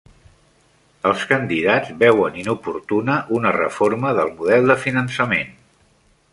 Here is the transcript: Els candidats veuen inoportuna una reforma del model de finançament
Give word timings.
Els 1.09 1.25
candidats 1.31 1.91
veuen 1.99 2.39
inoportuna 2.45 3.19
una 3.41 3.53
reforma 3.61 4.17
del 4.23 4.35
model 4.41 4.69
de 4.73 4.81
finançament 4.87 5.57